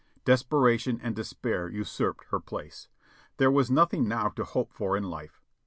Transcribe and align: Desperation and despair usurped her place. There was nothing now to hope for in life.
Desperation 0.25 0.99
and 1.03 1.15
despair 1.15 1.69
usurped 1.69 2.25
her 2.31 2.39
place. 2.39 2.87
There 3.37 3.51
was 3.51 3.69
nothing 3.69 4.07
now 4.07 4.29
to 4.29 4.43
hope 4.43 4.73
for 4.73 4.97
in 4.97 5.03
life. 5.03 5.43